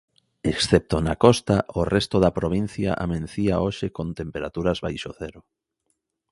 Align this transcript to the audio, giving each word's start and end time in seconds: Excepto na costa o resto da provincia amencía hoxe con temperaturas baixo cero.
Excepto 0.53 0.95
na 1.07 1.15
costa 1.25 1.57
o 1.79 1.81
resto 1.95 2.17
da 2.23 2.35
provincia 2.39 2.91
amencía 3.05 3.55
hoxe 3.65 3.87
con 3.97 4.07
temperaturas 4.21 4.77
baixo 4.85 5.11
cero. 5.19 5.39